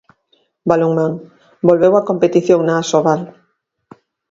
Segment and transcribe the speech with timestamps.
[0.69, 1.13] Balonmán,
[1.69, 3.21] volveu a competición na Asobal.